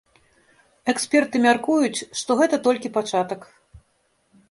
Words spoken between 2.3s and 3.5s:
гэта толькі пачатак.